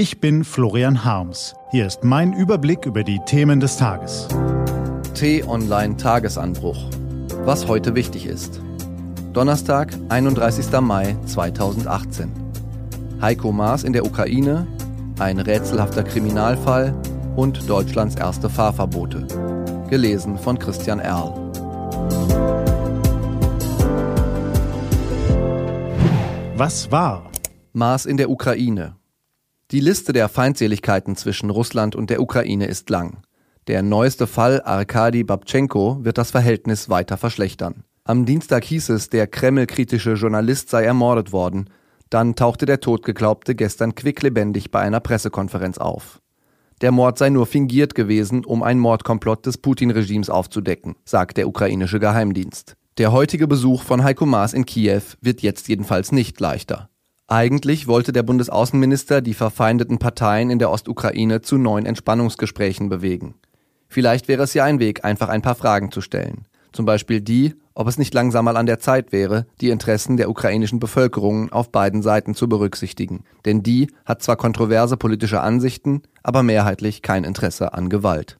Ich 0.00 0.18
bin 0.18 0.44
Florian 0.44 1.04
Harms. 1.04 1.54
Hier 1.72 1.86
ist 1.86 2.04
mein 2.04 2.32
Überblick 2.32 2.86
über 2.86 3.04
die 3.04 3.20
Themen 3.26 3.60
des 3.60 3.76
Tages. 3.76 4.28
T-Online 5.12 5.94
Tagesanbruch. 5.98 6.88
Was 7.44 7.68
heute 7.68 7.94
wichtig 7.94 8.24
ist. 8.24 8.62
Donnerstag, 9.34 9.92
31. 10.08 10.72
Mai 10.80 11.18
2018. 11.26 12.32
Heiko 13.20 13.52
Maas 13.52 13.84
in 13.84 13.92
der 13.92 14.06
Ukraine, 14.06 14.66
ein 15.18 15.38
rätselhafter 15.38 16.02
Kriminalfall 16.02 16.94
und 17.36 17.68
Deutschlands 17.68 18.14
erste 18.14 18.48
Fahrverbote. 18.48 19.26
Gelesen 19.90 20.38
von 20.38 20.58
Christian 20.58 21.00
Erl. 21.00 21.34
Was 26.56 26.90
war? 26.90 27.30
Maas 27.74 28.06
in 28.06 28.16
der 28.16 28.30
Ukraine. 28.30 28.99
Die 29.70 29.78
Liste 29.78 30.12
der 30.12 30.28
Feindseligkeiten 30.28 31.14
zwischen 31.14 31.48
Russland 31.48 31.94
und 31.94 32.10
der 32.10 32.20
Ukraine 32.20 32.66
ist 32.66 32.90
lang. 32.90 33.22
Der 33.68 33.82
neueste 33.82 34.26
Fall 34.26 34.60
Arkadi 34.62 35.22
Babchenko 35.22 35.98
wird 36.02 36.18
das 36.18 36.32
Verhältnis 36.32 36.88
weiter 36.88 37.16
verschlechtern. 37.16 37.84
Am 38.02 38.26
Dienstag 38.26 38.64
hieß 38.64 38.88
es, 38.88 39.10
der 39.10 39.28
Kreml-kritische 39.28 40.14
Journalist 40.14 40.70
sei 40.70 40.82
ermordet 40.82 41.30
worden, 41.30 41.70
dann 42.08 42.34
tauchte 42.34 42.66
der 42.66 42.80
Todgeglaubte 42.80 43.54
gestern 43.54 43.94
quicklebendig 43.94 44.72
bei 44.72 44.80
einer 44.80 44.98
Pressekonferenz 44.98 45.78
auf. 45.78 46.20
Der 46.80 46.90
Mord 46.90 47.18
sei 47.18 47.30
nur 47.30 47.46
fingiert 47.46 47.94
gewesen, 47.94 48.44
um 48.44 48.64
ein 48.64 48.80
Mordkomplott 48.80 49.46
des 49.46 49.58
Putin-Regimes 49.58 50.30
aufzudecken, 50.30 50.96
sagt 51.04 51.36
der 51.36 51.46
ukrainische 51.46 52.00
Geheimdienst. 52.00 52.74
Der 52.98 53.12
heutige 53.12 53.46
Besuch 53.46 53.84
von 53.84 54.02
Heiko 54.02 54.26
Maas 54.26 54.52
in 54.52 54.66
Kiew 54.66 55.02
wird 55.20 55.42
jetzt 55.42 55.68
jedenfalls 55.68 56.10
nicht 56.10 56.40
leichter. 56.40 56.90
Eigentlich 57.32 57.86
wollte 57.86 58.10
der 58.10 58.24
Bundesaußenminister 58.24 59.20
die 59.20 59.34
verfeindeten 59.34 59.98
Parteien 59.98 60.50
in 60.50 60.58
der 60.58 60.68
Ostukraine 60.72 61.40
zu 61.40 61.58
neuen 61.58 61.86
Entspannungsgesprächen 61.86 62.88
bewegen. 62.88 63.36
Vielleicht 63.86 64.26
wäre 64.26 64.42
es 64.42 64.52
ja 64.52 64.64
ein 64.64 64.80
Weg, 64.80 65.04
einfach 65.04 65.28
ein 65.28 65.40
paar 65.40 65.54
Fragen 65.54 65.92
zu 65.92 66.00
stellen. 66.00 66.48
Zum 66.72 66.86
Beispiel 66.86 67.20
die, 67.20 67.54
ob 67.72 67.86
es 67.86 67.98
nicht 67.98 68.14
langsam 68.14 68.46
mal 68.46 68.56
an 68.56 68.66
der 68.66 68.80
Zeit 68.80 69.12
wäre, 69.12 69.46
die 69.60 69.70
Interessen 69.70 70.16
der 70.16 70.28
ukrainischen 70.28 70.80
Bevölkerung 70.80 71.52
auf 71.52 71.70
beiden 71.70 72.02
Seiten 72.02 72.34
zu 72.34 72.48
berücksichtigen. 72.48 73.22
Denn 73.44 73.62
die 73.62 73.92
hat 74.04 74.24
zwar 74.24 74.34
kontroverse 74.34 74.96
politische 74.96 75.40
Ansichten, 75.40 76.02
aber 76.24 76.42
mehrheitlich 76.42 77.00
kein 77.00 77.22
Interesse 77.22 77.74
an 77.74 77.90
Gewalt. 77.90 78.38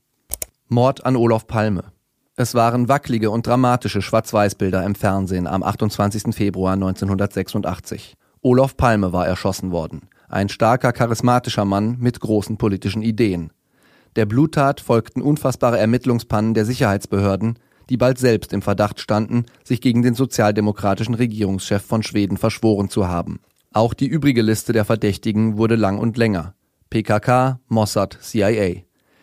Mord 0.69 1.07
an 1.07 1.15
Olaf 1.15 1.47
Palme. 1.47 1.93
Es 2.35 2.57
waren 2.57 2.89
wackelige 2.89 3.31
und 3.31 3.47
dramatische 3.47 4.03
Schwarz-Weiß-Bilder 4.03 4.85
im 4.85 4.97
Fernsehen 4.97 5.47
am 5.47 5.63
28. 5.63 6.35
Februar 6.35 6.73
1986. 6.73 8.17
Olaf 8.43 8.77
Palme 8.77 9.13
war 9.13 9.27
erschossen 9.27 9.71
worden. 9.71 10.09
Ein 10.29 10.49
starker, 10.49 10.93
charismatischer 10.93 11.67
Mann 11.67 11.99
mit 11.99 12.21
großen 12.21 12.57
politischen 12.57 13.03
Ideen. 13.03 13.53
Der 14.17 14.25
Bluttat 14.25 14.81
folgten 14.81 15.21
unfassbare 15.21 15.79
Ermittlungspannen 15.79 16.55
der 16.55 16.65
Sicherheitsbehörden, 16.65 17.59
die 17.91 17.99
bald 17.99 18.19
selbst 18.19 18.55
im 18.55 18.63
Verdacht 18.63 18.99
standen, 18.99 19.45
sich 19.63 19.83
gegen 19.83 20.01
den 20.01 20.15
sozialdemokratischen 20.15 21.15
Regierungschef 21.15 21.83
von 21.85 22.03
Schweden 22.03 22.39
verschworen 22.39 22.89
zu 22.89 23.09
haben. 23.09 23.41
Auch 23.73 23.93
die 23.93 24.07
übrige 24.07 24.43
Liste 24.43 24.73
der 24.73 24.87
Verdächtigen 24.87 25.59
wurde 25.59 25.77
lang 25.77 25.99
und 25.99 26.17
länger. 26.17 26.55
PKK, 26.89 27.61
Mossad, 27.69 28.19
CIA. 28.23 28.83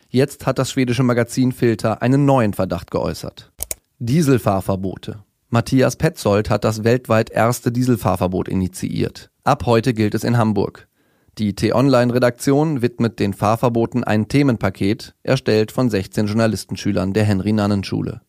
Jetzt 0.09 0.45
hat 0.45 0.59
das 0.59 0.71
schwedische 0.71 1.03
Magazin 1.03 1.51
Filter 1.51 2.01
einen 2.01 2.25
neuen 2.25 2.53
Verdacht 2.53 2.91
geäußert. 2.91 3.51
Dieselfahrverbote. 3.99 5.23
Matthias 5.49 5.95
Petzold 5.95 6.49
hat 6.49 6.65
das 6.65 6.83
weltweit 6.83 7.29
erste 7.29 7.71
Dieselfahrverbot 7.71 8.49
initiiert. 8.49 9.29
Ab 9.45 9.65
heute 9.65 9.93
gilt 9.93 10.13
es 10.13 10.25
in 10.25 10.37
Hamburg. 10.37 10.89
Die 11.37 11.55
T-Online-Redaktion 11.55 12.81
widmet 12.81 13.17
den 13.21 13.33
Fahrverboten 13.33 14.03
ein 14.03 14.27
Themenpaket, 14.27 15.15
erstellt 15.23 15.71
von 15.71 15.89
16 15.89 16.27
Journalistenschülern 16.27 17.13
der 17.13 17.23
Henry-Nannen-Schule. 17.23 18.19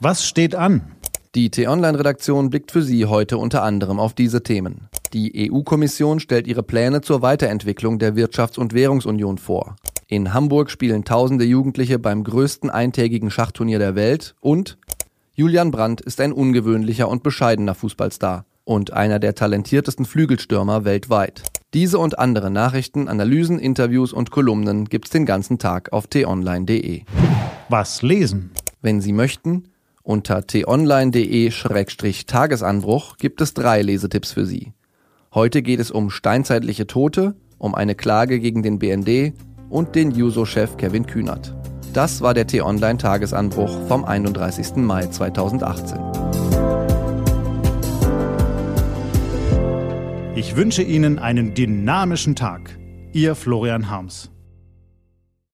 Was 0.00 0.26
steht 0.26 0.54
an? 0.54 0.82
Die 1.34 1.48
T-Online-Redaktion 1.48 2.50
blickt 2.50 2.72
für 2.72 2.82
Sie 2.82 3.06
heute 3.06 3.38
unter 3.38 3.62
anderem 3.62 3.98
auf 3.98 4.12
diese 4.12 4.42
Themen. 4.42 4.90
Die 5.14 5.50
EU-Kommission 5.50 6.20
stellt 6.20 6.46
ihre 6.46 6.62
Pläne 6.62 7.00
zur 7.00 7.22
Weiterentwicklung 7.22 7.98
der 7.98 8.16
Wirtschafts- 8.16 8.58
und 8.58 8.74
Währungsunion 8.74 9.38
vor. 9.38 9.76
In 10.08 10.34
Hamburg 10.34 10.70
spielen 10.70 11.04
tausende 11.04 11.46
Jugendliche 11.46 11.98
beim 11.98 12.22
größten 12.22 12.68
eintägigen 12.68 13.30
Schachturnier 13.30 13.78
der 13.78 13.94
Welt 13.94 14.34
und 14.42 14.76
Julian 15.36 15.72
Brandt 15.72 16.00
ist 16.00 16.20
ein 16.20 16.32
ungewöhnlicher 16.32 17.08
und 17.08 17.24
bescheidener 17.24 17.74
Fußballstar 17.74 18.46
und 18.62 18.92
einer 18.92 19.18
der 19.18 19.34
talentiertesten 19.34 20.04
Flügelstürmer 20.04 20.84
weltweit. 20.84 21.42
Diese 21.74 21.98
und 21.98 22.20
andere 22.20 22.52
Nachrichten, 22.52 23.08
Analysen, 23.08 23.58
Interviews 23.58 24.12
und 24.12 24.30
Kolumnen 24.30 24.84
gibt's 24.84 25.10
den 25.10 25.26
ganzen 25.26 25.58
Tag 25.58 25.92
auf 25.92 26.06
t-online.de. 26.06 27.02
Was 27.68 28.02
lesen? 28.02 28.52
Wenn 28.80 29.00
Sie 29.00 29.12
möchten, 29.12 29.64
unter 30.04 30.46
t-online.de-tagesanbruch 30.46 33.16
gibt 33.16 33.40
es 33.40 33.54
drei 33.54 33.82
Lesetipps 33.82 34.30
für 34.30 34.46
Sie. 34.46 34.72
Heute 35.34 35.62
geht 35.62 35.80
es 35.80 35.90
um 35.90 36.10
steinzeitliche 36.10 36.86
Tote, 36.86 37.34
um 37.58 37.74
eine 37.74 37.96
Klage 37.96 38.38
gegen 38.38 38.62
den 38.62 38.78
BND 38.78 39.32
und 39.68 39.96
den 39.96 40.12
Juso-Chef 40.12 40.76
Kevin 40.76 41.06
Kühnert. 41.06 41.52
Das 41.94 42.20
war 42.22 42.34
der 42.34 42.48
T-Online-Tagesanbruch 42.48 43.86
vom 43.86 44.04
31. 44.04 44.74
Mai 44.78 45.06
2018. 45.06 45.96
Ich 50.34 50.56
wünsche 50.56 50.82
Ihnen 50.82 51.20
einen 51.20 51.54
dynamischen 51.54 52.34
Tag. 52.34 52.76
Ihr 53.12 53.36
Florian 53.36 53.88
Harms. 53.90 54.33